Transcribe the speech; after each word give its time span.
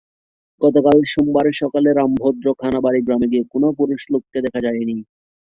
গতকাল 0.61 0.97
সোমবার 1.11 1.45
সকালে 1.61 1.89
রামভদ্র 1.91 2.45
খানাবাড়ি 2.61 2.99
গ্রামে 3.03 3.27
গিয়ে 3.31 3.43
কোনো 3.53 3.67
পুরুষ 3.77 4.01
লোককে 4.13 4.37
দেখা 4.45 4.59
যায়নি। 4.65 4.95